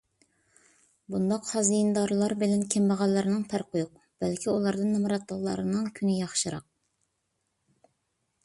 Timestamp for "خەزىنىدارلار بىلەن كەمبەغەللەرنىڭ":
1.49-3.43